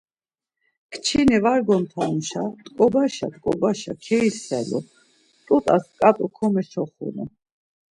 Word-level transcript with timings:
Kçini 0.91 1.37
var 1.43 1.59
gontanuşa 1.67 2.43
t̆ǩobaşa 2.63 3.27
t̆ǩobaşa 3.33 3.93
keiselu, 4.03 4.79
mt̆ut̆as 5.41 5.85
ǩat̆u 5.99 6.27
komeşoxunu. 6.37 7.25